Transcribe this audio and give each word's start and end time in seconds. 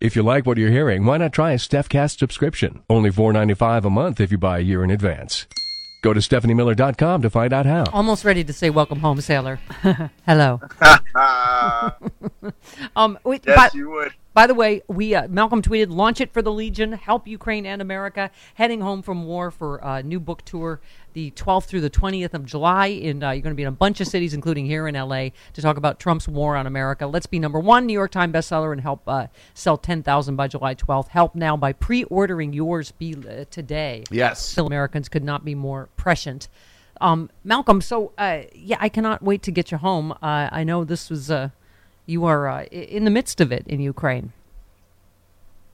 If 0.00 0.14
you 0.14 0.22
like 0.22 0.46
what 0.46 0.58
you're 0.58 0.70
hearing, 0.70 1.04
why 1.04 1.18
not 1.18 1.32
try 1.32 1.50
a 1.50 1.56
StephCast 1.56 2.18
subscription? 2.20 2.82
Only 2.88 3.10
$4.95 3.10 3.84
a 3.84 3.90
month 3.90 4.20
if 4.20 4.30
you 4.30 4.38
buy 4.38 4.58
a 4.58 4.62
year 4.62 4.84
in 4.84 4.92
advance. 4.92 5.48
Go 6.02 6.12
to 6.12 6.20
stephaniemiller.com 6.20 7.22
to 7.22 7.30
find 7.30 7.52
out 7.52 7.66
how. 7.66 7.82
Almost 7.92 8.24
ready 8.24 8.44
to 8.44 8.52
say 8.52 8.70
welcome 8.70 9.00
home, 9.00 9.20
sailor. 9.20 9.58
Hello. 10.24 10.60
um, 12.96 13.18
wait, 13.24 13.42
yes, 13.44 13.56
but- 13.56 13.74
you 13.74 13.90
would. 13.90 14.12
By 14.34 14.46
the 14.46 14.54
way, 14.54 14.82
we 14.86 15.14
uh, 15.14 15.26
Malcolm 15.28 15.62
tweeted, 15.62 15.90
"Launch 15.90 16.20
it 16.20 16.32
for 16.32 16.42
the 16.42 16.52
Legion, 16.52 16.92
help 16.92 17.26
Ukraine 17.26 17.66
and 17.66 17.82
America." 17.82 18.30
Heading 18.54 18.80
home 18.80 19.02
from 19.02 19.24
war 19.24 19.50
for 19.50 19.78
a 19.78 20.02
new 20.02 20.20
book 20.20 20.44
tour, 20.44 20.80
the 21.12 21.32
12th 21.32 21.64
through 21.64 21.80
the 21.80 21.90
20th 21.90 22.34
of 22.34 22.44
July, 22.44 22.86
and 22.86 23.24
uh, 23.24 23.30
you're 23.30 23.42
going 23.42 23.54
to 23.54 23.56
be 23.56 23.62
in 23.62 23.68
a 23.68 23.72
bunch 23.72 24.00
of 24.00 24.06
cities, 24.06 24.34
including 24.34 24.66
here 24.66 24.86
in 24.86 24.94
LA, 24.94 25.30
to 25.54 25.62
talk 25.62 25.76
about 25.76 25.98
Trump's 25.98 26.28
war 26.28 26.56
on 26.56 26.66
America. 26.66 27.06
Let's 27.06 27.26
be 27.26 27.38
number 27.38 27.58
one 27.58 27.86
New 27.86 27.92
York 27.92 28.12
Times 28.12 28.32
bestseller 28.32 28.70
and 28.70 28.80
help 28.80 29.02
uh, 29.08 29.26
sell 29.54 29.76
10,000 29.76 30.36
by 30.36 30.46
July 30.46 30.74
12th. 30.74 31.08
Help 31.08 31.34
now 31.34 31.56
by 31.56 31.72
pre-ordering 31.72 32.52
yours 32.52 32.92
be 32.92 33.14
uh, 33.14 33.44
today. 33.50 34.04
Yes. 34.10 34.44
Still, 34.44 34.66
Americans 34.66 35.08
could 35.08 35.24
not 35.24 35.44
be 35.44 35.54
more 35.54 35.88
prescient. 35.96 36.48
Um, 37.00 37.30
Malcolm, 37.44 37.80
so 37.80 38.12
uh, 38.18 38.42
yeah, 38.54 38.76
I 38.80 38.88
cannot 38.88 39.22
wait 39.22 39.42
to 39.42 39.50
get 39.50 39.70
you 39.70 39.78
home. 39.78 40.12
Uh, 40.12 40.48
I 40.50 40.64
know 40.64 40.84
this 40.84 41.10
was 41.10 41.30
uh, 41.30 41.50
you 42.08 42.24
are 42.24 42.48
uh, 42.48 42.62
in 42.64 43.04
the 43.04 43.10
midst 43.10 43.40
of 43.40 43.52
it 43.52 43.64
in 43.66 43.80
Ukraine. 43.80 44.32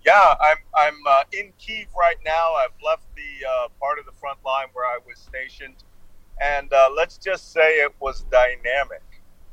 Yeah, 0.05 0.35
I'm 0.41 0.57
I'm 0.77 0.99
uh, 1.09 1.23
in 1.33 1.53
Kiev 1.59 1.87
right 1.99 2.19
now. 2.25 2.53
I've 2.55 2.77
left 2.85 3.05
the 3.15 3.47
uh, 3.49 3.69
part 3.81 3.99
of 3.99 4.05
the 4.05 4.13
front 4.13 4.39
line 4.45 4.67
where 4.75 4.85
I 4.85 4.99
was 5.07 5.19
stationed, 5.19 5.77
and 6.43 6.71
uh, 6.73 6.91
let's 6.95 7.17
just 7.17 7.53
say 7.53 7.77
it 7.77 7.95
was 8.01 8.25
dynamic 8.31 9.03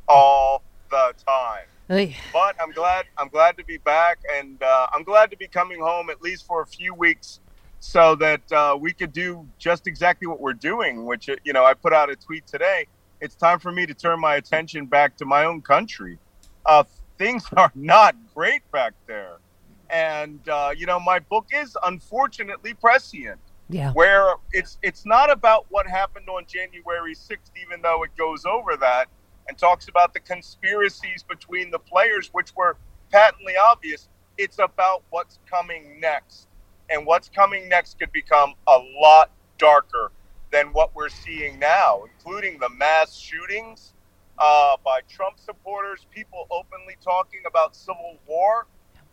all 0.10 0.64
the 0.90 1.14
time. 1.26 1.66
Hey, 1.88 2.18
But 2.34 2.56
I'm 2.62 2.72
glad 2.72 3.06
I'm 3.18 3.30
glad 3.30 3.58
to 3.58 3.64
be 3.64 3.78
back, 3.78 4.20
and 4.34 4.62
uh, 4.62 4.88
I'm 4.94 5.04
glad 5.04 5.30
to 5.32 5.38
be 5.38 5.48
coming 5.48 5.80
home 5.80 6.10
at 6.10 6.22
least 6.22 6.46
for 6.48 6.64
a 6.64 6.68
few 6.68 6.94
weeks, 6.94 7.40
so 7.80 8.16
that 8.16 8.52
uh, 8.52 8.76
we 8.78 8.92
could 8.92 9.14
do 9.14 9.48
just 9.58 9.88
exactly 9.88 10.28
what 10.28 10.42
we're 10.42 10.54
doing. 10.54 11.06
Which 11.06 11.30
you 11.46 11.54
know, 11.54 11.64
I 11.64 11.76
put 11.76 11.94
out 11.94 12.10
a 12.10 12.16
tweet 12.16 12.48
today. 12.48 12.88
It's 13.22 13.36
time 13.36 13.60
for 13.60 13.72
me 13.72 13.86
to 13.86 13.94
turn 13.94 14.20
my 14.20 14.36
attention 14.36 14.88
back 14.88 15.16
to 15.18 15.26
my 15.26 15.46
own 15.46 15.62
country. 15.62 16.18
Uh, 16.66 16.84
things 17.18 17.46
are 17.58 17.72
not 17.76 18.16
great 18.34 18.70
back 18.72 18.94
there, 19.08 19.38
and 19.90 20.48
uh, 20.50 20.72
you 20.76 20.86
know, 20.86 21.00
my 21.00 21.20
book 21.20 21.48
is 21.52 21.78
unfortunately 21.84 22.74
prescient 22.74 23.40
yeah. 23.72 23.92
where 23.94 24.36
it's 24.52 24.78
it's 24.84 25.06
not 25.06 25.32
about 25.32 25.66
what 25.70 25.88
happened 25.88 26.28
on 26.30 26.46
January 26.46 27.16
6th, 27.16 27.52
even 27.62 27.82
though 27.82 28.04
it 28.04 28.12
goes 28.18 28.46
over 28.46 28.76
that 28.78 29.08
and 29.48 29.58
talks 29.58 29.88
about 29.88 30.14
the 30.14 30.20
conspiracies 30.20 31.24
between 31.24 31.72
the 31.72 31.80
players, 31.80 32.30
which 32.34 32.56
were 32.56 32.78
patently 33.12 33.56
obvious. 33.58 34.08
It's 34.38 34.60
about 34.60 35.04
what's 35.10 35.40
coming 35.50 36.00
next, 36.00 36.48
and 36.90 37.06
what's 37.06 37.30
coming 37.30 37.70
next 37.70 38.00
could 38.00 38.12
become 38.12 38.54
a 38.68 38.78
lot 39.00 39.32
darker 39.58 40.12
than 40.52 40.68
what 40.74 40.94
we're 40.96 41.10
seeing 41.10 41.60
now, 41.60 42.04
including 42.04 42.60
the 42.60 42.70
mass 42.70 43.16
shootings 43.16 43.94
uh, 44.42 44.76
by 44.84 45.02
Trump 45.08 45.40
supporters, 45.40 46.08
people 46.10 46.48
openly 46.50 46.96
talking 47.04 47.42
about 47.48 47.76
civil 47.76 48.18
war. 48.28 48.68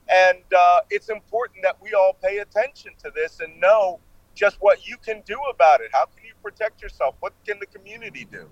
And 0.09 0.43
uh, 0.57 0.81
it's 0.89 1.11
important 1.11 1.63
that 1.63 1.77
we 1.83 1.93
all 1.93 2.15
pay 2.23 2.39
attention 2.39 2.93
to 3.05 3.11
this 3.15 3.41
and 3.41 3.61
know 3.61 4.01
just 4.35 4.57
what 4.61 4.87
you 4.87 4.97
can 5.05 5.21
do 5.27 5.37
about 5.53 5.81
it. 5.81 5.91
How 5.93 6.07
can 6.07 6.25
you 6.25 6.33
protect 6.43 6.81
yourself? 6.81 7.17
What 7.21 7.35
can 7.47 7.59
the 7.59 7.67
community 7.67 8.27
do? 8.31 8.49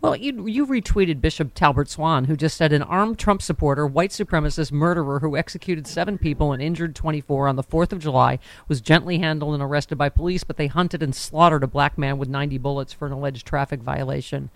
Well, 0.00 0.14
you 0.14 0.46
you 0.46 0.66
retweeted 0.66 1.20
Bishop 1.20 1.54
Talbert 1.54 1.88
Swan, 1.88 2.26
who 2.26 2.36
just 2.36 2.56
said 2.56 2.72
an 2.72 2.82
armed 2.82 3.18
Trump 3.18 3.42
supporter, 3.42 3.86
white 3.86 4.10
supremacist 4.10 4.70
murderer 4.70 5.18
who 5.20 5.36
executed 5.36 5.86
seven 5.86 6.16
people 6.16 6.52
and 6.52 6.62
injured 6.62 6.94
24 6.94 7.48
on 7.48 7.56
the 7.56 7.64
4th 7.64 7.92
of 7.92 7.98
July 7.98 8.38
was 8.68 8.80
gently 8.80 9.18
handled 9.18 9.54
and 9.54 9.62
arrested 9.62 9.98
by 9.98 10.10
police, 10.10 10.44
but 10.44 10.58
they 10.58 10.68
hunted 10.68 11.02
and 11.02 11.14
slaughtered 11.14 11.64
a 11.64 11.66
black 11.66 11.98
man 11.98 12.18
with 12.18 12.28
90 12.28 12.58
bullets 12.58 12.92
for 12.92 13.06
an 13.06 13.12
alleged 13.12 13.46
traffic 13.46 13.80
violation. 13.80 14.50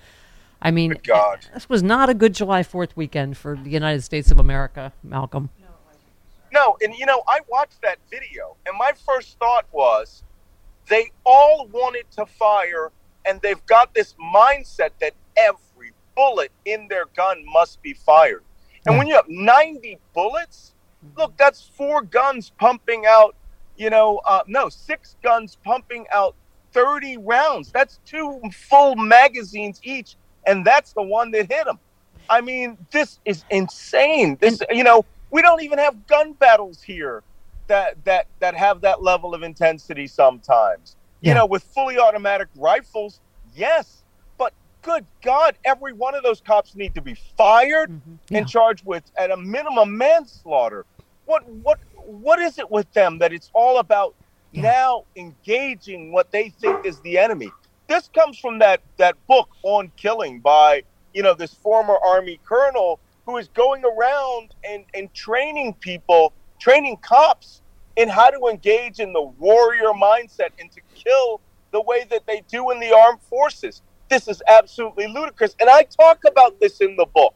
I 0.65 0.71
mean, 0.71 0.93
Good 0.93 1.05
God. 1.05 1.47
this 1.53 1.69
was 1.69 1.83
not 1.83 2.09
a 2.09 2.15
good 2.15 2.35
July 2.35 2.63
4th 2.63 2.97
weekend 2.97 3.37
for 3.37 3.55
the 3.55 3.69
United 3.69 4.03
States 4.03 4.31
of 4.31 4.39
America, 4.39 4.93
Malcolm. 5.03 5.51
No, 6.53 6.79
and 6.83 6.95
you 6.95 7.05
know, 7.05 7.23
I 7.29 7.41
watched 7.49 7.83
that 7.83 7.99
video, 8.11 8.57
and 8.65 8.79
my 8.79 8.93
first 9.05 9.39
thought 9.39 9.67
was 9.73 10.23
they 10.89 11.11
all 11.25 11.69
wanted 11.73 12.05
to 12.13 12.25
fire, 12.25 12.93
and 13.27 13.41
they've 13.43 13.65
got 13.67 13.93
this 13.93 14.15
mindset 14.15 14.91
that 15.01 15.13
every 15.37 15.93
bullet 16.17 16.51
in 16.65 16.89
their 16.89 17.07
gun 17.17 17.45
must 17.53 17.83
be 17.83 17.93
fired. 17.93 18.45
And 18.87 18.97
when 18.97 19.07
you 19.07 19.15
have 19.15 19.29
90 19.29 19.99
bullets, 20.15 20.75
look, 21.17 21.37
that's 21.37 21.71
four 21.77 22.03
guns 22.03 22.53
pumping 22.59 23.05
out, 23.07 23.35
you 23.77 23.91
know, 23.91 24.21
uh, 24.25 24.43
no, 24.47 24.69
six 24.69 25.17
guns 25.23 25.59
pumping 25.65 26.07
out 26.13 26.37
30 26.73 27.19
rounds. 27.19 27.73
That's 27.73 27.99
two 28.07 28.41
full 28.53 28.95
magazines 28.95 29.81
each, 29.83 30.17
and 30.47 30.65
that's 30.65 30.93
the 30.93 31.03
one 31.03 31.31
that 31.33 31.51
hit 31.51 31.65
them. 31.65 31.79
I 32.29 32.41
mean, 32.41 32.79
this 32.91 33.19
is 33.25 33.45
insane. 33.51 34.37
This, 34.41 34.61
you 34.71 34.85
know, 34.85 35.05
we 35.31 35.43
don't 35.43 35.63
even 35.63 35.79
have 35.79 36.07
gun 36.07 36.33
battles 36.35 36.83
here 36.83 37.23
that 37.67 38.03
that 38.05 38.27
that 38.41 38.55
have 38.55 38.81
that 38.83 39.03
level 39.03 39.35
of 39.35 39.43
intensity 39.43 40.07
sometimes. 40.07 40.97
Yeah. 41.21 41.31
You 41.31 41.35
know, 41.37 41.47
with 41.47 41.63
fully 41.63 41.99
automatic 41.99 42.49
rifles, 42.57 43.21
yes, 43.55 44.05
but 44.39 44.53
good 44.83 45.07
God, 45.23 45.57
every 45.65 45.93
one 45.93 46.15
of 46.15 46.23
those 46.23 46.41
cops 46.41 46.75
need 46.75 46.95
to 46.95 47.01
be 47.01 47.15
fired 47.37 47.91
mm-hmm. 47.91 48.15
Yeah. 48.31 48.39
and 48.39 48.49
charged 48.49 48.85
with 48.85 49.05
at 49.17 49.31
a 49.31 49.37
minimum 49.37 49.97
manslaughter. 49.97 50.85
What 51.25 51.47
what 51.49 51.79
what 51.97 52.39
is 52.39 52.59
it 52.59 52.71
with 52.71 52.91
them 52.93 53.19
that 53.19 53.33
it's 53.33 53.51
all 53.55 53.79
about 53.79 54.15
Yeah. 54.53 54.63
now 54.63 55.05
engaging 55.17 56.13
what 56.13 56.31
they 56.31 56.51
think 56.51 56.85
is 56.85 57.01
the 57.01 57.19
enemy? 57.19 57.51
This 57.87 58.09
comes 58.09 58.39
from 58.39 58.59
that 58.61 58.81
that 58.97 59.17
book 59.27 59.49
on 59.63 59.91
killing 59.97 60.41
by 60.41 60.83
you 61.13 61.23
know 61.23 61.35
this 61.35 61.55
former 61.55 61.97
army 62.05 62.41
colonel 62.45 63.01
who 63.27 63.37
is 63.37 63.49
going 63.49 63.83
around 63.85 64.55
and 64.65 64.85
and 64.95 65.13
training 65.15 65.75
people, 65.75 66.33
training 66.59 66.97
cops 66.99 67.63
in 67.97 68.09
how 68.09 68.31
to 68.31 68.49
engage 68.49 69.01
in 69.01 69.13
the 69.13 69.23
warrior 69.23 69.93
mindset 69.93 70.51
and 70.59 70.71
to 70.73 70.81
kill 70.95 71.41
the 71.73 71.81
way 71.83 72.05
that 72.11 72.27
they 72.27 72.43
do 72.49 72.71
in 72.71 72.81
the 72.81 72.93
armed 72.95 73.21
forces. 73.23 73.83
This 74.11 74.29
is 74.29 74.43
absolutely 74.49 75.07
ludicrous. 75.07 75.55
And 75.61 75.71
I 75.71 75.85
talk 75.85 76.25
about 76.27 76.61
this 76.61 76.81
in 76.81 76.97
the 76.97 77.07
book 77.07 77.35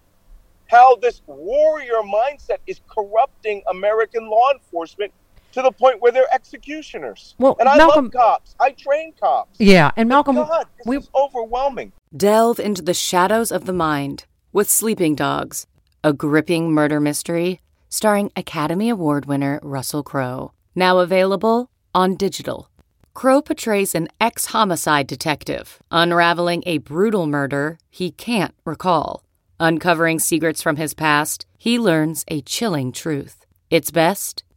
how 0.68 0.96
this 0.96 1.22
warrior 1.26 2.02
mindset 2.04 2.58
is 2.66 2.80
corrupting 2.88 3.62
American 3.70 4.28
law 4.28 4.50
enforcement 4.52 5.12
to 5.58 5.62
the 5.62 5.72
point 5.72 6.00
where 6.00 6.12
they're 6.12 6.32
executioners. 6.32 7.34
Well, 7.38 7.56
and 7.60 7.68
I 7.68 7.76
Malcolm- 7.76 8.06
love 8.06 8.12
cops. 8.12 8.54
I 8.60 8.70
train 8.70 9.12
cops. 9.20 9.56
Yeah, 9.58 9.90
and 9.96 10.08
Malcolm, 10.08 10.36
God, 10.36 10.66
this 10.78 10.86
we, 10.86 10.98
is 10.98 11.10
overwhelming. 11.14 11.92
Delve 12.16 12.58
into 12.60 12.82
the 12.82 12.94
shadows 12.94 13.52
of 13.52 13.66
the 13.66 13.72
mind 13.72 14.24
with 14.52 14.70
Sleeping 14.70 15.14
Dogs, 15.14 15.66
a 16.02 16.12
gripping 16.12 16.72
murder 16.72 17.00
mystery 17.00 17.60
starring 17.88 18.30
Academy 18.36 18.88
Award 18.88 19.26
winner 19.26 19.58
Russell 19.62 20.02
Crowe. 20.02 20.52
Now 20.74 20.98
available 20.98 21.70
on 21.94 22.16
digital. 22.16 22.70
Crowe 23.14 23.42
portrays 23.42 23.94
an 23.94 24.08
ex 24.20 24.46
homicide 24.46 25.06
detective 25.06 25.82
unraveling 25.90 26.62
a 26.66 26.78
brutal 26.78 27.26
murder 27.26 27.78
he 27.90 28.10
can't 28.12 28.54
recall. 28.64 29.24
Uncovering 29.58 30.20
secrets 30.20 30.62
from 30.62 30.76
his 30.76 30.94
past, 30.94 31.44
he 31.56 31.78
learns 31.80 32.24
a 32.28 32.42
chilling 32.42 32.92
truth. 32.92 33.44
It's 33.70 33.90
best 33.90 34.44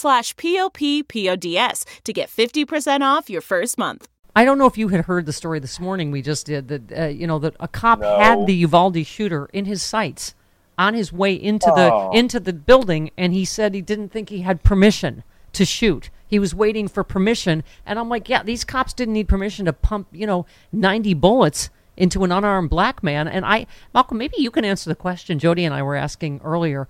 slash 0.00 0.36
p-o-p-p-o-d-s 0.36 1.84
to 2.04 2.12
get 2.12 2.28
50% 2.28 3.00
off 3.02 3.30
your 3.30 3.40
first 3.40 3.78
month. 3.78 4.08
I 4.34 4.44
don't 4.44 4.58
know 4.58 4.66
if 4.66 4.78
you 4.78 4.88
had 4.88 5.04
heard 5.06 5.26
the 5.26 5.32
story 5.32 5.58
this 5.58 5.80
morning 5.80 6.10
we 6.10 6.22
just 6.22 6.46
did 6.46 6.68
that 6.68 6.92
uh, 6.96 7.06
you 7.08 7.26
know 7.26 7.38
that 7.40 7.54
a 7.58 7.66
cop 7.66 7.98
No. 8.00 8.18
had 8.18 8.46
the 8.46 8.54
Uvalde 8.54 9.04
shooter 9.04 9.46
in 9.52 9.64
his 9.64 9.82
sights 9.82 10.34
on 10.78 10.94
his 10.94 11.12
way 11.12 11.34
into 11.34 11.66
Oh. 11.72 12.10
the 12.12 12.18
into 12.18 12.38
the 12.38 12.52
building 12.52 13.10
and 13.18 13.32
he 13.32 13.44
said 13.44 13.74
he 13.74 13.82
didn't 13.82 14.10
think 14.10 14.28
he 14.28 14.42
had 14.42 14.62
permission 14.62 15.24
to 15.52 15.64
shoot. 15.64 16.10
He 16.28 16.38
was 16.38 16.54
waiting 16.54 16.86
for 16.86 17.02
permission 17.02 17.64
and 17.84 17.98
I'm 17.98 18.08
like, 18.08 18.28
yeah, 18.28 18.44
these 18.44 18.62
cops 18.64 18.92
didn't 18.92 19.14
need 19.14 19.26
permission 19.28 19.66
to 19.66 19.72
pump, 19.72 20.06
you 20.12 20.26
know, 20.28 20.46
90 20.72 21.12
bullets 21.14 21.68
into 21.96 22.22
an 22.22 22.30
unarmed 22.30 22.70
black 22.70 23.02
man 23.02 23.26
and 23.26 23.44
I 23.44 23.66
Malcolm, 23.92 24.16
maybe 24.18 24.36
you 24.38 24.52
can 24.52 24.64
answer 24.64 24.88
the 24.88 24.94
question 24.94 25.40
Jody 25.40 25.64
and 25.64 25.74
I 25.74 25.82
were 25.82 25.96
asking 25.96 26.40
earlier. 26.44 26.86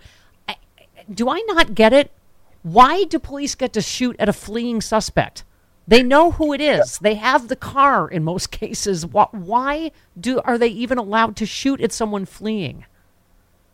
I, 0.47 0.57
do 1.13 1.31
I 1.31 1.41
not 1.49 1.75
get 1.75 1.95
it? 1.95 2.13
Why 2.63 3.05
do 3.05 3.19
police 3.19 3.55
get 3.55 3.73
to 3.73 3.81
shoot 3.81 4.17
at 4.19 4.29
a 4.29 4.33
fleeing 4.33 4.81
suspect? 4.81 5.45
They 5.89 6.03
know 6.03 6.33
who 6.33 6.53
it 6.53 6.61
is. 6.61 6.99
They 6.99 7.15
have 7.15 7.49
the 7.49 7.57
car 7.57 8.09
in 8.09 8.23
most 8.23 8.51
cases. 8.53 9.05
Why, 9.07 9.91
do 10.19 10.41
are 10.43 10.59
they 10.59 10.69
even 10.69 10.99
allowed 10.99 11.37
to 11.37 11.47
shoot 11.47 11.81
at 11.81 11.93
someone 11.93 12.27
fleeing? 12.27 12.85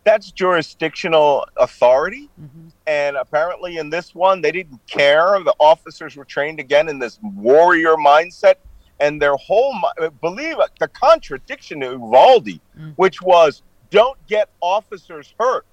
That's 0.05 0.31
jurisdictional 0.31 1.47
authority. 1.57 2.31
Mm-hmm. 2.41 2.69
And 2.87 3.17
apparently, 3.17 3.79
in 3.79 3.91
this 3.91 4.15
one, 4.15 4.41
they 4.41 4.53
didn't 4.53 4.81
care. 4.87 5.43
The 5.43 5.55
officers 5.59 6.15
were 6.15 6.25
trained 6.25 6.61
again 6.61 6.89
in 6.89 7.01
this 7.01 7.19
warrior 7.23 7.97
mindset. 7.97 8.55
And 9.01 9.21
their 9.21 9.35
whole, 9.35 9.75
believe 10.23 10.57
it, 10.59 10.71
the 10.79 10.89
contradiction 10.89 11.81
to 11.81 11.91
Uvalde, 11.91 12.47
mm. 12.47 12.95
which 12.97 13.21
was 13.21 13.63
don't 13.91 14.19
get 14.27 14.49
officers 14.63 15.35
hurt 15.39 15.67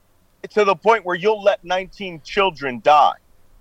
to 0.52 0.66
the 0.66 0.76
point 0.76 1.06
where 1.06 1.16
you'll 1.16 1.42
let 1.42 1.64
19 1.64 2.22
children 2.24 2.82
die. 2.84 3.14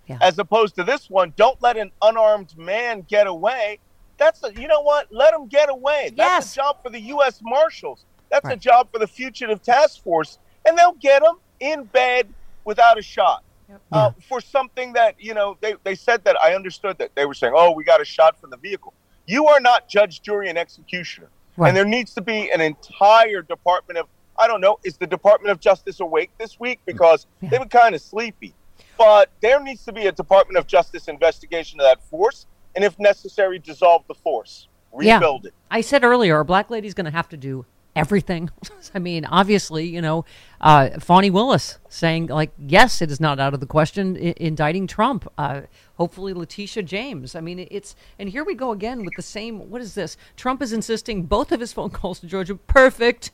Yeah. 0.06 0.18
As 0.20 0.38
opposed 0.38 0.74
to 0.76 0.84
this 0.84 1.08
one, 1.08 1.32
don't 1.36 1.60
let 1.62 1.76
an 1.76 1.92
unarmed 2.02 2.56
man 2.58 3.06
get 3.08 3.26
away. 3.26 3.78
That's 4.18 4.42
a, 4.42 4.52
you 4.60 4.66
know 4.68 4.82
what? 4.82 5.06
Let 5.12 5.32
him 5.32 5.46
get 5.46 5.70
away. 5.70 6.10
That's 6.16 6.46
Yes. 6.46 6.52
a 6.52 6.56
job 6.56 6.82
for 6.82 6.90
the 6.90 7.00
U.S. 7.00 7.40
Marshals. 7.42 8.04
That's 8.30 8.48
a 8.48 8.56
job 8.56 8.88
for 8.92 8.98
the 8.98 9.06
Fugitive 9.06 9.62
Task 9.62 10.02
Force, 10.02 10.38
and 10.66 10.76
they'll 10.76 10.94
get 10.94 11.22
him 11.22 11.34
in 11.60 11.84
bed 11.84 12.28
without 12.64 12.98
a 12.98 13.02
shot. 13.02 13.44
Uh, 13.90 14.10
for 14.28 14.38
something 14.40 14.92
that 14.92 15.14
you 15.18 15.32
know 15.32 15.56
they, 15.62 15.74
they 15.82 15.94
said 15.94 16.22
that 16.24 16.38
I 16.42 16.54
understood 16.54 16.98
that 16.98 17.10
they 17.14 17.24
were 17.24 17.32
saying, 17.32 17.54
oh, 17.56 17.70
we 17.72 17.84
got 17.84 18.02
a 18.02 18.04
shot 18.04 18.38
from 18.38 18.50
the 18.50 18.58
vehicle. 18.58 18.92
You 19.26 19.46
are 19.46 19.60
not 19.60 19.88
judge, 19.88 20.20
jury, 20.20 20.50
and 20.50 20.58
executioner, 20.58 21.28
Right. 21.56 21.68
and 21.68 21.76
there 21.76 21.86
needs 21.86 22.12
to 22.14 22.20
be 22.20 22.50
an 22.50 22.60
entire 22.60 23.40
department 23.40 23.98
of 23.98 24.06
I 24.38 24.46
don't 24.46 24.60
know. 24.60 24.78
Is 24.84 24.96
the 24.96 25.06
Department 25.06 25.50
of 25.52 25.60
Justice 25.60 26.00
awake 26.00 26.30
this 26.38 26.58
week 26.58 26.80
because 26.86 27.26
Yeah. 27.40 27.50
they've 27.50 27.60
been 27.60 27.68
kind 27.68 27.94
of 27.94 28.00
sleepy? 28.00 28.54
But 28.98 29.30
there 29.40 29.60
needs 29.62 29.84
to 29.84 29.92
be 29.92 30.06
a 30.06 30.12
Department 30.12 30.58
of 30.58 30.66
Justice 30.66 31.08
investigation 31.08 31.80
of 31.80 31.84
that 31.86 32.02
force, 32.04 32.46
and 32.74 32.84
if 32.84 32.98
necessary, 32.98 33.58
dissolve 33.58 34.04
the 34.08 34.14
force, 34.14 34.68
Yeah. 35.00 35.14
rebuild 35.16 35.46
it. 35.46 35.54
I 35.70 35.80
said 35.80 36.04
earlier, 36.04 36.38
a 36.40 36.44
black 36.44 36.70
lady's 36.70 36.94
going 36.94 37.06
to 37.06 37.10
have 37.12 37.28
to 37.30 37.36
do 37.36 37.66
everything. 37.94 38.50
I 38.94 38.98
mean, 38.98 39.24
obviously, 39.26 39.86
you 39.86 40.00
know, 40.00 40.24
uh, 40.60 40.98
Fani 41.00 41.30
Willis 41.30 41.78
saying 41.88 42.26
like, 42.28 42.52
yes, 42.58 43.02
it 43.02 43.10
is 43.10 43.20
not 43.20 43.38
out 43.40 43.52
of 43.54 43.60
the 43.60 43.66
question 43.66 44.16
I- 44.16 44.34
indicting 44.38 44.86
Trump. 44.86 45.30
Uh, 45.36 45.62
hopefully, 45.96 46.32
Letitia 46.32 46.84
James. 46.84 47.34
I 47.34 47.40
mean, 47.40 47.66
it's 47.70 47.94
and 48.18 48.28
here 48.30 48.44
we 48.44 48.54
go 48.54 48.72
again 48.72 49.04
with 49.04 49.14
the 49.16 49.22
same. 49.22 49.68
What 49.70 49.82
is 49.82 49.94
this? 49.94 50.16
Trump 50.36 50.62
is 50.62 50.72
insisting 50.72 51.24
both 51.24 51.52
of 51.52 51.60
his 51.60 51.72
phone 51.72 51.90
calls 51.90 52.20
to 52.20 52.26
Georgia 52.26 52.54
perfect, 52.54 53.30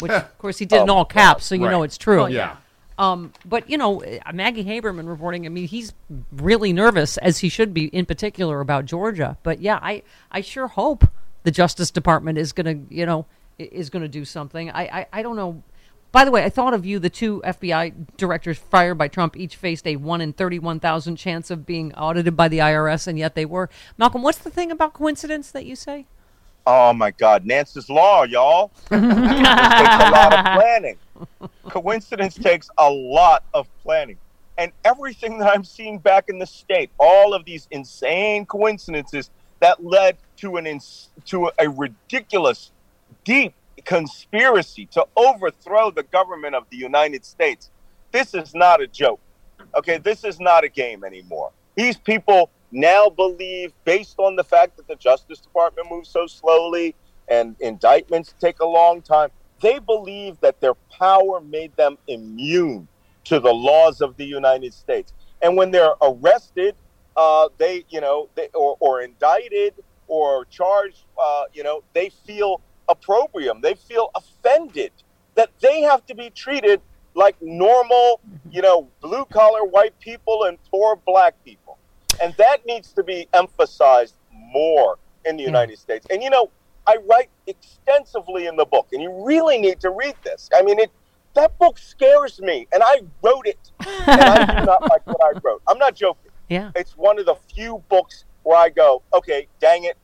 which 0.00 0.12
of 0.12 0.38
course 0.38 0.58
he 0.58 0.64
did 0.66 0.82
in 0.82 0.90
Oh, 0.90 0.94
all 0.96 1.04
caps, 1.04 1.46
so 1.46 1.54
you 1.54 1.68
know 1.68 1.82
it's 1.82 1.98
true. 1.98 2.26
yeah. 2.28 2.56
Um, 2.96 3.32
but 3.44 3.68
you 3.68 3.76
know, 3.76 4.04
uh, 4.04 4.32
Maggie 4.32 4.64
Haberman 4.64 5.08
reporting. 5.08 5.46
I 5.46 5.48
mean, 5.48 5.66
he's 5.66 5.92
really 6.32 6.72
nervous, 6.72 7.16
as 7.18 7.38
he 7.38 7.48
should 7.48 7.74
be, 7.74 7.86
in 7.86 8.06
particular 8.06 8.60
about 8.60 8.84
Georgia. 8.84 9.36
But 9.42 9.60
yeah, 9.60 9.80
I 9.82 10.02
I 10.30 10.40
sure 10.42 10.68
hope 10.68 11.08
the 11.42 11.50
Justice 11.50 11.90
Department 11.90 12.38
is 12.38 12.52
going 12.52 12.86
to, 12.88 12.94
you 12.94 13.04
know, 13.04 13.26
is 13.58 13.90
going 13.90 14.02
to 14.02 14.08
do 14.08 14.24
something. 14.24 14.70
I, 14.70 14.82
I 15.00 15.06
I 15.12 15.22
don't 15.22 15.34
know. 15.34 15.62
By 16.12 16.24
the 16.24 16.30
way, 16.30 16.44
I 16.44 16.48
thought 16.50 16.72
of 16.72 16.86
you. 16.86 17.00
The 17.00 17.10
two 17.10 17.42
FBI 17.44 18.16
directors 18.16 18.58
fired 18.58 18.94
by 18.94 19.08
Trump 19.08 19.36
each 19.36 19.56
faced 19.56 19.84
a 19.88 19.96
one 19.96 20.20
in 20.20 20.32
thirty-one 20.32 20.78
thousand 20.78 21.16
chance 21.16 21.50
of 21.50 21.66
being 21.66 21.92
audited 21.94 22.36
by 22.36 22.46
the 22.46 22.58
IRS, 22.58 23.08
and 23.08 23.18
yet 23.18 23.34
they 23.34 23.44
were. 23.44 23.68
Malcolm, 23.98 24.22
what's 24.22 24.38
the 24.38 24.50
thing 24.50 24.70
about 24.70 24.92
coincidence 24.94 25.50
that 25.50 25.66
you 25.66 25.74
say? 25.74 26.06
Oh 26.66 26.92
my 26.94 27.10
God, 27.10 27.44
Nance's 27.44 27.90
law, 27.90 28.24
y'all. 28.24 28.72
it 28.90 29.00
takes 29.00 29.02
a 29.02 30.10
lot 30.10 30.32
of 30.32 30.44
planning. 30.54 30.96
Coincidence 31.68 32.34
takes 32.34 32.68
a 32.78 32.90
lot 32.90 33.44
of 33.52 33.68
planning. 33.82 34.18
And 34.56 34.72
everything 34.84 35.38
that 35.38 35.52
I'm 35.52 35.64
seeing 35.64 35.98
back 35.98 36.28
in 36.28 36.38
the 36.38 36.46
state, 36.46 36.90
all 36.98 37.34
of 37.34 37.44
these 37.44 37.68
insane 37.70 38.46
coincidences 38.46 39.30
that 39.60 39.84
led 39.84 40.16
to 40.38 40.56
an 40.56 40.66
ins- 40.66 41.10
to 41.26 41.50
a 41.58 41.68
ridiculous, 41.68 42.70
deep 43.24 43.54
conspiracy 43.84 44.86
to 44.92 45.06
overthrow 45.16 45.90
the 45.90 46.04
government 46.04 46.54
of 46.54 46.64
the 46.70 46.76
United 46.76 47.24
States. 47.24 47.70
This 48.12 48.32
is 48.32 48.54
not 48.54 48.80
a 48.80 48.86
joke. 48.86 49.20
Okay, 49.76 49.98
this 49.98 50.24
is 50.24 50.40
not 50.40 50.64
a 50.64 50.68
game 50.68 51.04
anymore. 51.04 51.50
These 51.76 51.98
people 51.98 52.50
now 52.70 53.08
believe, 53.08 53.72
based 53.84 54.18
on 54.18 54.36
the 54.36 54.44
fact 54.44 54.76
that 54.76 54.88
the 54.88 54.96
Justice 54.96 55.40
Department 55.40 55.88
moves 55.90 56.08
so 56.08 56.26
slowly 56.26 56.94
and 57.28 57.56
indictments 57.60 58.34
take 58.40 58.60
a 58.60 58.66
long 58.66 59.00
time, 59.02 59.30
they 59.60 59.78
believe 59.78 60.38
that 60.40 60.60
their 60.60 60.74
power 60.98 61.40
made 61.40 61.74
them 61.76 61.96
immune 62.08 62.88
to 63.24 63.40
the 63.40 63.52
laws 63.52 64.00
of 64.00 64.16
the 64.16 64.24
United 64.24 64.74
States. 64.74 65.12
And 65.40 65.56
when 65.56 65.70
they're 65.70 65.94
arrested, 66.02 66.74
uh, 67.16 67.48
they, 67.58 67.84
you 67.88 68.00
know, 68.00 68.28
they, 68.34 68.48
or, 68.54 68.76
or 68.80 69.02
indicted 69.02 69.74
or 70.08 70.44
charged, 70.46 71.04
uh, 71.20 71.44
you 71.52 71.62
know, 71.62 71.82
they 71.94 72.10
feel 72.26 72.60
opprobrium. 72.88 73.60
They 73.60 73.74
feel 73.74 74.10
offended 74.14 74.92
that 75.34 75.50
they 75.60 75.80
have 75.82 76.04
to 76.06 76.14
be 76.14 76.30
treated 76.30 76.80
like 77.14 77.36
normal, 77.40 78.20
you 78.50 78.60
know, 78.60 78.88
blue 79.00 79.24
collar 79.26 79.64
white 79.64 79.98
people 80.00 80.44
and 80.44 80.58
poor 80.70 80.96
black 80.96 81.34
people. 81.44 81.63
And 82.22 82.34
that 82.34 82.64
needs 82.66 82.92
to 82.94 83.02
be 83.02 83.28
emphasized 83.32 84.14
more 84.32 84.98
in 85.24 85.36
the 85.36 85.42
Yeah. 85.42 85.48
United 85.48 85.78
States. 85.78 86.06
And, 86.10 86.22
you 86.22 86.30
know, 86.30 86.50
I 86.86 86.96
write 87.08 87.30
extensively 87.46 88.46
in 88.46 88.56
the 88.56 88.66
book, 88.66 88.88
and 88.92 89.00
you 89.02 89.10
really 89.24 89.58
need 89.58 89.80
to 89.80 89.90
read 89.90 90.14
this. 90.22 90.50
I 90.54 90.62
mean, 90.62 90.78
it 90.78 90.90
that 91.34 91.58
book 91.58 91.78
scares 91.78 92.40
me, 92.40 92.68
and 92.72 92.80
I 92.84 93.00
wrote 93.20 93.46
it, 93.46 93.72
and 94.06 94.20
I 94.20 94.60
do 94.60 94.66
not 94.66 94.82
like 94.82 95.04
what 95.04 95.16
I 95.20 95.36
wrote. 95.42 95.62
I'm 95.66 95.78
not 95.78 95.96
joking. 95.96 96.30
Yeah. 96.48 96.70
It's 96.76 96.96
one 96.96 97.18
of 97.18 97.26
the 97.26 97.34
few 97.34 97.82
books 97.88 98.24
where 98.44 98.56
I 98.56 98.68
go, 98.68 99.02
okay, 99.12 99.48
dang 99.60 99.82
it, 99.84 99.96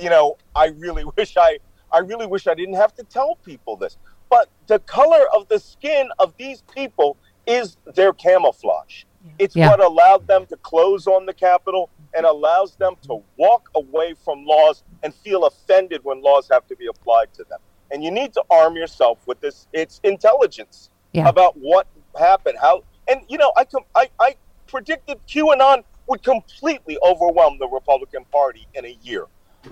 you 0.00 0.08
know, 0.08 0.36
I 0.54 0.66
really 0.66 1.04
wish 1.16 1.36
I, 1.36 1.58
I 1.92 1.98
really 1.98 2.26
wish 2.26 2.46
I 2.46 2.54
didn't 2.54 2.76
have 2.76 2.94
to 2.94 3.02
tell 3.02 3.36
people 3.44 3.76
this. 3.76 3.96
But 4.30 4.50
the 4.68 4.78
color 4.80 5.24
of 5.36 5.48
the 5.48 5.58
skin 5.58 6.10
of 6.20 6.34
these 6.36 6.62
people 6.72 7.16
is 7.46 7.76
their 7.96 8.12
camouflage. 8.12 9.04
It's 9.38 9.54
Yeah. 9.56 9.70
what 9.70 9.80
allowed 9.80 10.26
them 10.26 10.46
to 10.46 10.56
close 10.58 11.06
on 11.06 11.26
the 11.26 11.34
Capitol. 11.34 11.90
and 12.14 12.24
allows 12.24 12.74
them 12.76 12.94
to 13.02 13.22
walk 13.36 13.68
away 13.74 14.14
from 14.24 14.42
laws 14.46 14.82
and 15.02 15.14
feel 15.14 15.44
offended 15.44 16.02
when 16.04 16.22
laws 16.22 16.48
have 16.50 16.66
to 16.66 16.74
be 16.74 16.86
applied 16.86 17.32
to 17.34 17.44
them. 17.44 17.58
And 17.90 18.02
you 18.02 18.10
need 18.10 18.32
to 18.32 18.42
arm 18.50 18.76
yourself 18.76 19.18
with 19.26 19.38
this. 19.40 19.66
It's 19.74 20.00
intelligence 20.02 20.88
Yeah. 21.12 21.28
about 21.28 21.54
what 21.58 21.86
happened, 22.18 22.56
how, 22.62 22.82
and 23.08 23.20
you 23.28 23.36
know, 23.36 23.52
I 23.58 23.64
com- 23.66 23.84
I, 23.94 24.08
I 24.18 24.36
predicted 24.66 25.18
QAnon 25.28 25.84
would 26.06 26.22
completely 26.22 26.96
overwhelm 27.02 27.58
the 27.58 27.68
Republican 27.68 28.24
Party 28.32 28.66
in 28.72 28.86
a 28.86 28.96
year. 29.02 29.26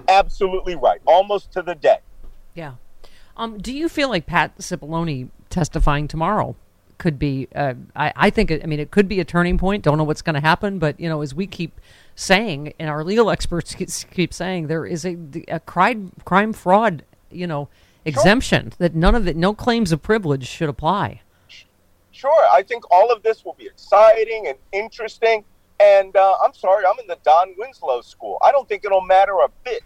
Absolutely 0.07 0.75
right, 0.76 1.00
almost 1.07 1.50
to 1.53 1.62
the 1.62 1.75
day. 1.75 1.99
Yeah. 2.55 2.75
Um, 3.38 3.57
do 3.59 3.73
you 3.73 3.88
feel 3.88 4.11
like 4.11 4.26
Pat 4.26 4.59
Cipollone 4.59 5.31
testifying 5.49 6.07
tomorrow 6.07 6.55
could 6.99 7.19
be? 7.19 7.49
Uh, 7.55 7.75
I, 7.95 8.12
I 8.17 8.31
think. 8.31 8.50
It, 8.50 8.62
I 8.62 8.67
mean, 8.67 8.81
it 8.81 8.91
could 8.91 9.09
be 9.09 9.21
a 9.21 9.25
turning 9.25 9.59
point. 9.59 9.83
Don't 9.83 9.99
know 9.99 10.05
what's 10.05 10.23
going 10.23 10.35
to 10.35 10.41
happen, 10.41 10.79
but 10.79 10.99
you 10.99 11.09
know, 11.09 11.23
as 11.23 11.35
we 11.35 11.47
keep 11.47 11.81
saying, 12.15 12.73
and 12.79 12.88
our 12.88 13.05
legal 13.05 13.31
experts 13.37 13.75
keep- 13.75 14.33
saying, 14.33 14.67
there 14.67 14.87
is 14.87 15.05
a, 15.05 15.17
a 15.49 15.61
crime 15.61 16.12
crime 16.25 16.53
fraud, 16.53 17.05
you 17.31 17.47
know, 17.47 17.69
exemption 18.05 18.73
that 18.79 18.95
none 18.95 19.15
of 19.15 19.26
it, 19.26 19.37
no 19.37 19.55
claims 19.55 19.93
of 19.93 20.03
privilege 20.03 20.47
should 20.47 20.69
apply. 20.69 21.23
Sure, 22.12 22.45
I 22.50 22.62
think 22.62 22.91
all 22.91 23.12
of 23.12 23.23
this 23.23 23.45
will 23.45 23.57
be 23.59 23.67
exciting 23.67 24.47
and 24.49 24.57
interesting. 24.73 25.45
And 25.79 26.17
uh, 26.17 26.35
I'm 26.43 26.55
sorry, 26.55 26.85
I'm 26.87 26.99
in 26.99 27.07
the 27.07 27.19
Don 27.23 27.55
Winslow 27.59 28.00
school. 28.00 28.38
I 28.43 28.50
don't 28.50 28.67
think 28.67 28.87
it'll 28.87 29.03
matter 29.03 29.35
a 29.45 29.49
bit. 29.65 29.83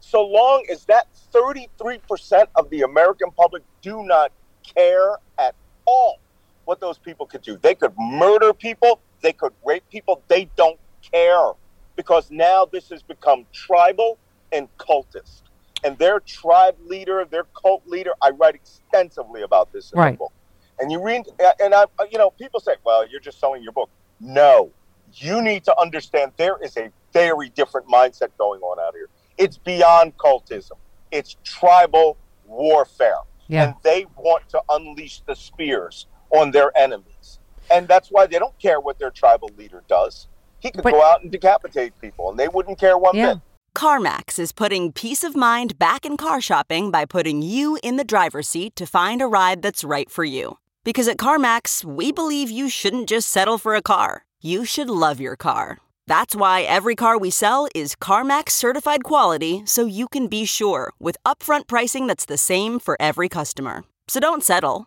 So 0.00 0.24
long 0.24 0.64
as 0.70 0.86
that 0.86 1.08
33% 1.32 2.46
of 2.56 2.70
the 2.70 2.82
American 2.82 3.30
public 3.30 3.62
do 3.82 4.02
not 4.02 4.32
care 4.62 5.16
at 5.38 5.54
all 5.84 6.18
what 6.64 6.80
those 6.80 6.98
people 6.98 7.26
could 7.26 7.42
do. 7.42 7.58
They 7.60 7.74
could 7.74 7.92
murder 7.98 8.52
people, 8.52 9.00
they 9.22 9.32
could 9.32 9.52
rape 9.64 9.84
people. 9.90 10.22
They 10.28 10.50
don't 10.56 10.78
care 11.12 11.52
because 11.96 12.30
now 12.30 12.66
this 12.70 12.88
has 12.90 13.02
become 13.02 13.46
tribal 13.52 14.18
and 14.52 14.68
cultist. 14.78 15.42
And 15.84 15.98
their 15.98 16.20
tribe 16.20 16.76
leader, 16.86 17.26
their 17.30 17.44
cult 17.60 17.86
leader, 17.86 18.12
I 18.22 18.30
write 18.30 18.54
extensively 18.54 19.42
about 19.42 19.72
this 19.72 19.92
in 19.92 19.98
Right. 19.98 20.12
the 20.12 20.18
book. 20.18 20.32
And 20.80 20.90
you 20.90 21.02
read, 21.02 21.22
uh, 21.42 21.52
and 21.60 21.74
I, 21.74 21.84
uh, 21.98 22.06
you 22.10 22.18
know, 22.18 22.30
people 22.30 22.58
say, 22.60 22.74
well, 22.84 23.06
you're 23.08 23.20
just 23.20 23.38
selling 23.38 23.62
your 23.62 23.72
book. 23.72 23.90
No, 24.18 24.70
you 25.12 25.40
need 25.42 25.64
to 25.64 25.78
understand 25.78 26.32
there 26.36 26.56
is 26.62 26.76
a 26.76 26.90
very 27.12 27.50
different 27.50 27.86
mindset 27.88 28.28
going 28.38 28.60
on 28.62 28.78
out 28.80 28.94
here. 28.94 29.08
It's 29.36 29.58
beyond 29.58 30.16
cultism, 30.16 30.72
it's 31.10 31.36
tribal 31.44 32.16
warfare. 32.46 33.18
Yeah. 33.46 33.64
And 33.64 33.74
they 33.82 34.06
want 34.16 34.48
to 34.50 34.62
unleash 34.70 35.20
the 35.26 35.36
spears 35.36 36.06
on 36.34 36.50
their 36.50 36.76
enemies. 36.76 37.38
And 37.70 37.88
that's 37.88 38.08
why 38.08 38.26
they 38.26 38.38
don't 38.38 38.58
care 38.58 38.80
what 38.80 38.98
their 38.98 39.10
tribal 39.10 39.50
leader 39.56 39.82
does. 39.88 40.26
He 40.60 40.70
could 40.70 40.84
But- 40.84 40.92
go 40.92 41.02
out 41.02 41.22
and 41.22 41.30
decapitate 41.30 41.98
people, 42.00 42.30
and 42.30 42.38
they 42.38 42.48
wouldn't 42.48 42.78
care 42.78 42.96
one 42.98 43.16
Yeah. 43.16 43.34
bit. 43.34 43.42
CarMax 43.74 44.38
is 44.38 44.52
putting 44.52 44.92
peace 44.92 45.24
of 45.24 45.34
mind 45.34 45.78
back 45.78 46.06
in 46.06 46.16
car 46.16 46.40
shopping 46.40 46.90
by 46.90 47.04
putting 47.04 47.42
you 47.42 47.78
in 47.82 47.96
the 47.96 48.04
driver's 48.04 48.48
seat 48.48 48.76
to 48.76 48.86
find 48.86 49.20
a 49.20 49.26
ride 49.26 49.62
that's 49.62 49.82
right 49.82 50.10
for 50.10 50.24
you. 50.24 50.58
Because 50.84 51.08
at 51.08 51.16
CarMax, 51.16 51.84
we 51.84 52.12
believe 52.12 52.50
you 52.50 52.68
shouldn't 52.68 53.08
just 53.08 53.28
settle 53.28 53.58
for 53.58 53.74
a 53.74 53.82
car, 53.82 54.24
you 54.40 54.64
should 54.64 54.88
love 54.88 55.20
your 55.20 55.34
car. 55.34 55.78
That's 56.06 56.36
why 56.36 56.62
every 56.62 56.94
car 56.94 57.18
we 57.18 57.30
sell 57.30 57.66
is 57.74 57.96
CarMax 57.96 58.50
certified 58.50 59.02
quality 59.02 59.62
so 59.64 59.86
you 59.86 60.06
can 60.06 60.28
be 60.28 60.44
sure 60.44 60.92
with 61.00 61.16
upfront 61.26 61.66
pricing 61.66 62.06
that's 62.06 62.26
the 62.26 62.36
same 62.36 62.78
for 62.78 62.96
every 63.00 63.28
customer. 63.28 63.84
So 64.06 64.20
don't 64.20 64.44
settle. 64.44 64.86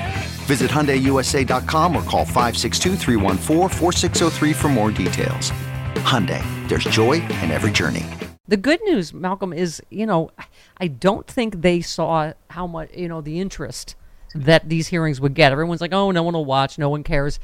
Visit 0.51 0.69
HyundaiUSA.com 0.69 1.95
or 1.95 2.03
call 2.03 2.25
562-314-4603 2.25 4.53
for 4.53 4.67
more 4.67 4.91
details. 4.91 5.51
Hyundai, 6.03 6.43
there's 6.67 6.83
joy 6.83 7.21
in 7.41 7.51
every 7.51 7.71
journey. 7.71 8.05
The 8.49 8.57
good 8.57 8.81
news, 8.83 9.13
Malcolm, 9.13 9.53
is 9.53 9.81
you 9.89 10.05
know 10.05 10.29
I 10.77 10.89
don't 10.89 11.25
think 11.25 11.61
they 11.61 11.79
saw 11.79 12.33
how 12.49 12.67
much 12.67 12.89
you 12.93 13.07
know 13.07 13.21
the 13.21 13.39
interest 13.39 13.95
that 14.35 14.67
these 14.67 14.89
hearings 14.89 15.21
would 15.21 15.35
get. 15.35 15.53
Everyone's 15.53 15.79
like, 15.79 15.93
oh, 15.93 16.11
no 16.11 16.21
one 16.21 16.33
will 16.33 16.43
watch, 16.43 16.77
no 16.77 16.89
one 16.89 17.03
cares. 17.03 17.39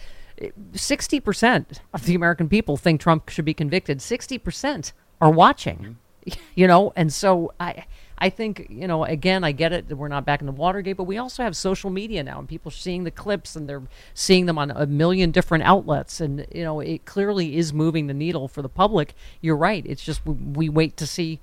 Sixty 0.73 1.21
percent 1.21 1.79
of 1.93 2.03
the 2.03 2.13
American 2.13 2.49
people 2.49 2.75
think 2.75 2.99
Trump 2.99 3.29
should 3.29 3.45
be 3.45 3.53
convicted. 3.53 4.01
Sixty 4.01 4.37
percent 4.37 4.91
are 5.21 5.31
watching, 5.31 5.95
mm-hmm. 6.27 6.41
you 6.55 6.67
know, 6.67 6.91
and 6.97 7.13
so 7.13 7.53
I. 7.57 7.85
I 8.19 8.29
think 8.29 8.67
you 8.69 8.88
know. 8.88 9.03
Again, 9.03 9.43
I 9.43 9.51
get 9.51 9.74
it 9.74 9.89
that 9.89 9.95
we're 9.95 10.07
not 10.07 10.25
back 10.25 10.41
in 10.41 10.45
the 10.45 10.51
Watergate, 10.51 10.97
but 10.97 11.03
we 11.03 11.17
also 11.17 11.43
have 11.43 11.55
social 11.55 11.89
media 11.89 12.24
now, 12.24 12.39
and 12.39 12.47
people 12.47 12.71
seeing 12.71 13.03
the 13.03 13.12
clips, 13.12 13.55
and 13.55 13.69
they're 13.69 13.83
seeing 14.13 14.45
them 14.45 14.57
on 14.57 14.71
a 14.71 14.86
million 14.86 15.31
different 15.31 15.63
outlets, 15.63 16.19
and 16.19 16.45
you 16.53 16.63
know, 16.63 16.79
it 16.79 17.05
clearly 17.05 17.57
is 17.57 17.74
moving 17.74 18.07
the 18.07 18.13
needle 18.13 18.47
for 18.47 18.62
the 18.62 18.69
public. 18.69 19.13
You're 19.41 19.57
right. 19.57 19.86
It's 19.86 20.03
just 20.03 20.25
we, 20.25 20.33
we 20.33 20.69
wait 20.69 20.97
to 20.97 21.07
see 21.07 21.39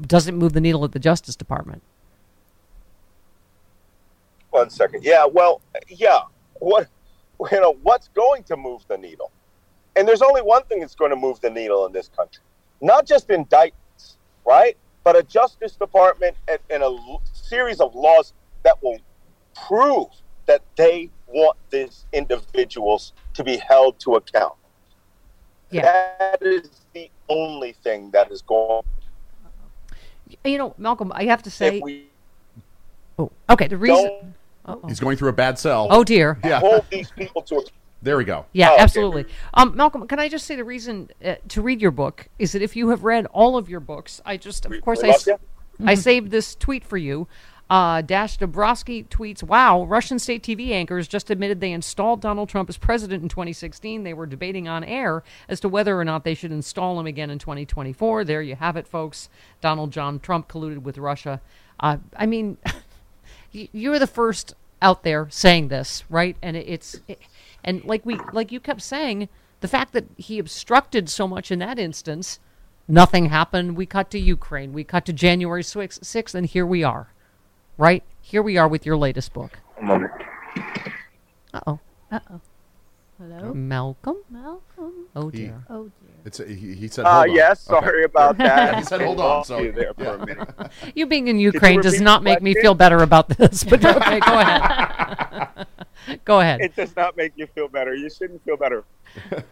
does 0.00 0.26
it 0.26 0.32
move 0.32 0.52
the 0.52 0.60
needle 0.60 0.84
at 0.84 0.92
the 0.92 0.98
Justice 0.98 1.36
Department. 1.36 1.82
One 4.50 4.70
second. 4.70 5.04
Yeah, 5.04 5.26
well, 5.26 5.60
yeah. 5.88 6.20
What 6.54 6.88
you 7.50 7.60
know, 7.60 7.76
what's 7.82 8.08
going 8.08 8.44
to 8.44 8.56
move 8.56 8.82
the 8.88 8.98
needle? 8.98 9.30
And 9.96 10.06
there's 10.06 10.22
only 10.22 10.42
one 10.42 10.62
thing 10.64 10.80
that's 10.80 10.94
going 10.94 11.10
to 11.10 11.16
move 11.16 11.40
the 11.40 11.50
needle 11.50 11.86
in 11.86 11.92
this 11.92 12.08
country. 12.08 12.42
Not 12.80 13.06
just 13.06 13.30
indictments, 13.30 14.16
right? 14.46 14.76
But 15.04 15.16
a 15.16 15.22
Justice 15.22 15.76
Department 15.76 16.36
and, 16.48 16.58
and 16.70 16.82
a 16.82 16.86
l- 16.86 17.22
series 17.32 17.80
of 17.80 17.94
laws 17.94 18.32
that 18.62 18.80
will 18.82 18.98
prove 19.66 20.08
that 20.46 20.62
they 20.76 21.10
want 21.26 21.56
these 21.70 22.06
individuals 22.12 23.12
to 23.34 23.44
be 23.44 23.56
held 23.56 23.98
to 24.00 24.14
account. 24.14 24.54
Yeah. 25.70 25.82
That 26.18 26.42
is 26.42 26.70
the 26.92 27.10
only 27.28 27.72
thing 27.72 28.10
that 28.12 28.30
is 28.30 28.42
going. 28.42 28.82
You 30.44 30.58
know, 30.58 30.74
Malcolm, 30.78 31.12
I 31.14 31.24
have 31.24 31.42
to 31.42 31.50
say, 31.50 31.78
If 31.78 31.82
we 31.82 32.06
oh, 33.18 33.30
okay, 33.50 33.68
the 33.68 33.76
reason. 33.76 34.34
don't 34.66 34.88
He's 34.88 35.00
going 35.00 35.16
through 35.16 35.30
a 35.30 35.34
bad 35.34 35.58
cell. 35.58 35.88
Oh 35.90 36.04
dear. 36.04 36.38
Yeah. 36.44 36.60
hold 36.60 36.84
these 36.90 37.10
people 37.10 37.42
to 37.42 37.56
account, 37.56 37.72
There 38.02 38.16
we 38.16 38.24
go. 38.24 38.46
Yeah, 38.52 38.70
Oh, 38.70 38.74
okay. 38.74 38.82
absolutely. 38.82 39.26
Um, 39.54 39.76
Malcolm, 39.76 40.06
can 40.08 40.18
I 40.18 40.28
just 40.28 40.46
say 40.46 40.56
the 40.56 40.64
reason 40.64 41.08
uh, 41.24 41.36
to 41.48 41.62
read 41.62 41.80
your 41.80 41.92
book 41.92 42.28
is 42.38 42.52
that 42.52 42.62
if 42.62 42.74
you 42.74 42.88
have 42.88 43.04
read 43.04 43.26
all 43.26 43.56
of 43.56 43.70
your 43.70 43.80
books, 43.80 44.20
I 44.26 44.36
just, 44.36 44.64
of 44.64 44.72
We- 44.72 44.80
course, 44.80 45.02
we 45.02 45.08
I, 45.08 45.12
lost 45.12 45.28
s- 45.28 45.38
I 45.84 45.94
saved 45.94 46.30
this 46.30 46.54
tweet 46.54 46.84
for 46.84 46.96
you. 46.96 47.28
Uh, 47.70 48.02
Dash 48.02 48.38
Dobrofsky 48.38 49.06
tweets, 49.08 49.42
"Wow, 49.42 49.84
Russian 49.84 50.18
state 50.18 50.42
TV 50.42 50.72
anchors 50.72 51.08
just 51.08 51.30
admitted 51.30 51.60
they 51.60 51.72
installed 51.72 52.20
Donald 52.20 52.48
Trump 52.50 52.68
as 52.68 52.76
president 52.76 53.22
in 53.22 53.28
2016. 53.30 54.02
They 54.02 54.12
were 54.12 54.26
debating 54.26 54.68
on 54.68 54.84
air 54.84 55.22
as 55.48 55.58
to 55.60 55.68
whether 55.70 55.98
or 55.98 56.04
not 56.04 56.24
they 56.24 56.34
should 56.34 56.52
install 56.52 57.00
him 57.00 57.06
again 57.06 57.30
in 57.30 57.38
2024. 57.38 58.24
There 58.24 58.42
you 58.42 58.56
have 58.56 58.76
it, 58.76 58.86
folks. 58.86 59.30
Donald 59.62 59.90
John 59.90 60.18
Trump 60.20 60.48
colluded 60.48 60.82
with 60.82 60.98
Russia. 60.98 61.40
Uh, 61.80 61.98
I 62.16 62.26
mean." 62.26 62.58
you're 63.52 63.98
the 63.98 64.06
first 64.06 64.54
out 64.80 65.02
there 65.02 65.28
saying 65.30 65.68
this, 65.68 66.04
right? 66.08 66.36
And 66.42 66.56
it's 66.56 67.00
it, 67.06 67.18
and 67.64 67.84
like 67.84 68.04
we 68.04 68.18
like 68.32 68.52
you 68.52 68.60
kept 68.60 68.82
saying, 68.82 69.28
the 69.60 69.68
fact 69.68 69.92
that 69.92 70.06
he 70.16 70.38
obstructed 70.38 71.08
so 71.08 71.28
much 71.28 71.50
in 71.50 71.58
that 71.60 71.78
instance, 71.78 72.40
nothing 72.88 73.26
happened. 73.26 73.76
We 73.76 73.86
cut 73.86 74.10
to 74.10 74.18
Ukraine, 74.18 74.72
we 74.72 74.84
cut 74.84 75.06
to 75.06 75.12
January 75.12 75.62
6th, 75.62 76.00
6th 76.00 76.34
and 76.34 76.46
here 76.46 76.66
we 76.66 76.82
are. 76.82 77.08
Right? 77.78 78.02
Here 78.20 78.42
we 78.42 78.56
are 78.58 78.68
with 78.68 78.84
your 78.86 78.96
latest 78.96 79.32
book. 79.32 79.58
Uh-oh. 79.80 81.78
Uh-oh. 82.10 82.40
Hello? 83.18 83.54
Malcolm? 83.54 84.16
Malcolm? 84.30 85.06
Oh 85.14 85.30
dear. 85.30 85.64
Oh, 85.70 85.84
dear. 85.84 85.92
It's 86.24 86.38
he, 86.38 86.74
he 86.74 86.88
said. 86.88 87.04
Uh, 87.04 87.12
hold 87.20 87.30
on. 87.30 87.34
yes, 87.36 87.70
Okay. 87.70 87.86
sorry 87.86 88.04
about 88.04 88.36
that. 88.38 88.76
He 88.78 88.82
said, 88.84 89.00
"Hold 89.00 89.20
on," 89.20 89.26
lost 89.26 89.48
so- 89.48 89.58
you 89.60 89.72
there 89.72 89.94
for 89.94 90.02
yeah. 90.04 90.14
a 90.14 90.26
minute. 90.26 90.48
You 90.94 91.06
being 91.06 91.28
in 91.28 91.38
Ukraine 91.38 91.80
does 91.80 92.00
not 92.00 92.22
the 92.22 92.30
make 92.30 92.42
me 92.42 92.54
feel 92.54 92.74
better 92.74 92.98
about 92.98 93.28
this. 93.28 93.64
But 93.64 93.84
okay, 93.84 94.20
go 94.20 94.38
ahead. 94.38 95.66
go 96.24 96.40
ahead. 96.40 96.60
It 96.60 96.76
does 96.76 96.94
not 96.96 97.16
make 97.16 97.32
you 97.36 97.46
feel 97.46 97.68
better. 97.68 97.94
You 97.94 98.10
shouldn't 98.10 98.44
feel 98.44 98.56
better. 98.56 98.84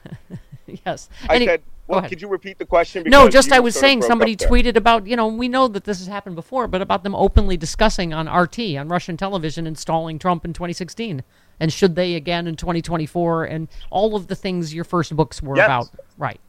yes. 0.87 1.09
I 1.29 1.37
Any- 1.37 1.47
said, 1.47 1.63
well, 1.87 2.09
could 2.09 2.23
you 2.23 2.29
repeat 2.29 2.57
the 2.57 2.67
question? 2.67 3.03
No, 3.07 3.29
just 3.29 3.51
I 3.51 3.59
was 3.59 3.75
saying 3.75 4.03
somebody 4.03 4.37
tweeted 4.37 4.77
about, 4.77 5.09
you 5.09 5.17
know, 5.17 5.27
we 5.27 5.49
know 5.49 5.67
that 5.67 5.83
this 5.83 5.99
has 5.99 6.07
happened 6.07 6.37
before, 6.37 6.69
but 6.69 6.81
about 6.81 7.03
them 7.03 7.17
openly 7.17 7.57
discussing 7.57 8.15
on 8.15 8.29
RT, 8.29 8.61
on 8.79 8.89
Russian 8.89 9.17
television, 9.17 9.67
installing 9.67 10.17
Trump 10.21 10.45
in 10.45 10.53
2016. 10.53 11.25
And 11.59 11.73
should 11.73 11.97
they 11.97 12.15
again 12.15 12.47
in 12.47 12.55
2024 12.55 13.45
and 13.45 13.67
all 13.91 14.15
of 14.15 14.29
the 14.29 14.37
things 14.37 14.73
your 14.73 14.85
first 14.85 15.17
books 15.17 15.43
were 15.43 15.57
Yes. 15.57 15.67
about. 15.67 15.89
Right. 16.17 16.41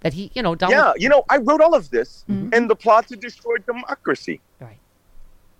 that 0.00 0.12
he, 0.12 0.30
you 0.34 0.42
know, 0.42 0.54
Donald. 0.54 0.76
Yeah, 0.76 0.92
you 0.96 1.08
know, 1.08 1.24
I 1.30 1.38
wrote 1.38 1.62
all 1.62 1.74
of 1.74 1.88
this 1.90 2.24
mm-hmm. 2.28 2.50
and 2.52 2.68
the 2.68 2.76
plot 2.76 3.08
to 3.08 3.16
destroy 3.16 3.56
democracy. 3.58 4.40
Right. 4.60 4.78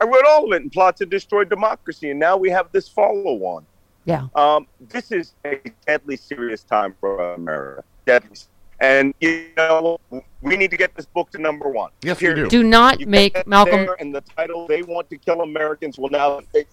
I 0.05 0.07
wrote 0.07 0.25
all 0.29 0.45
of 0.45 0.53
it 0.53 0.61
in 0.63 0.69
plot 0.69 0.99
to 0.99 1.07
destroy 1.07 1.45
democracy, 1.45 2.11
and 2.11 2.21
now 2.21 2.37
we 2.37 2.51
have 2.51 2.71
this 2.73 2.87
follow-on. 2.89 3.65
Yeah. 4.05 4.27
Um, 4.35 4.67
this 4.91 5.11
is 5.11 5.33
a 5.47 5.59
deadly 5.87 6.17
serious 6.19 6.63
time 6.63 6.95
for 7.01 7.33
America. 7.33 7.83
Deadly. 8.05 8.37
And 8.81 9.15
you 9.21 9.47
know, 9.57 9.99
we 10.43 10.59
need 10.59 10.71
to 10.73 10.77
get 10.77 10.95
this 10.95 11.07
book 11.07 11.31
to 11.31 11.39
number 11.41 11.71
one. 11.71 11.91
Yes, 12.03 12.21
we 12.21 12.27
Period. 12.27 12.51
do. 12.51 12.63
Do 12.63 12.69
not 12.69 13.01
You 13.01 13.07
make 13.07 13.47
Malcolm. 13.47 13.87
there, 13.87 13.97
and 13.99 14.15
the 14.15 14.21
title 14.21 14.67
"They 14.67 14.83
Want 14.83 15.09
to 15.09 15.17
Kill 15.17 15.41
Americans" 15.41 15.97
will 15.97 16.11
now 16.11 16.41
face. 16.53 16.67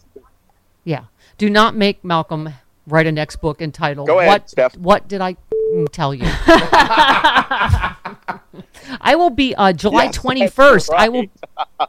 Yeah. 0.83 1.05
Do 1.37 1.49
not 1.49 1.77
make 1.77 2.03
Malcolm 2.03 2.49
write 2.85 3.07
a 3.07 3.13
next 3.13 3.37
book 3.37 3.61
entitled 3.61 4.07
Go 4.07 4.19
ahead, 4.19 4.27
What 4.27 4.49
Steph. 4.49 4.75
What 4.75 5.07
did 5.07 5.21
I 5.21 5.37
tell 5.93 6.13
you? 6.13 6.25
I 9.01 9.15
will 9.15 9.29
be 9.31 9.53
uh, 9.55 9.73
July 9.73 10.05
Yes, 10.05 10.15
twenty 10.15 10.47
first. 10.47 10.89
that's 10.89 11.01
I 11.01 11.09
will 11.09 11.25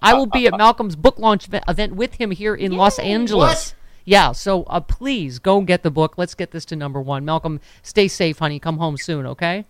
I 0.02 0.14
will 0.14 0.26
be 0.26 0.46
at 0.46 0.56
Malcolm's 0.56 0.96
book 0.96 1.18
launch 1.18 1.46
event 1.68 1.94
with 1.94 2.14
him 2.14 2.30
here 2.30 2.54
in 2.54 2.72
Los 2.72 2.98
Angeles. 2.98 3.74
Yeah, 4.04 4.32
so 4.32 4.64
uh, 4.64 4.80
please 4.80 5.38
go 5.38 5.60
get 5.60 5.82
the 5.84 5.90
book. 5.90 6.14
Let's 6.16 6.34
get 6.34 6.50
this 6.50 6.64
to 6.66 6.76
number 6.76 7.00
one. 7.00 7.24
Malcolm, 7.24 7.60
stay 7.82 8.08
safe, 8.08 8.38
honey. 8.40 8.58
Come 8.58 8.78
home 8.78 8.96
soon, 8.96 9.26
okay? 9.26 9.64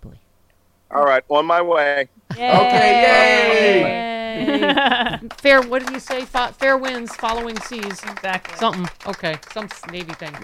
Boy. 0.00 0.18
All 0.90 1.04
right, 1.04 1.22
on 1.28 1.46
my 1.46 1.62
way. 1.62 2.08
Okay, 2.32 2.40
Yay. 2.40 4.08
Fair. 5.38 5.62
What 5.62 5.84
did 5.84 5.92
you 5.92 6.00
say? 6.00 6.24
Fa- 6.24 6.54
fair 6.56 6.76
winds, 6.76 7.14
following 7.16 7.58
seas. 7.60 8.02
Exactly. 8.04 8.56
Something. 8.56 8.88
Okay. 9.06 9.36
Some 9.52 9.68
Navy 9.90 10.12
thing. 10.14 10.32
Yeah. 10.32 10.40